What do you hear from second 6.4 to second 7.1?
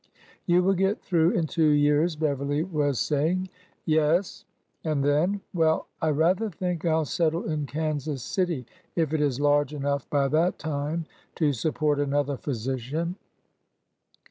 think I 'll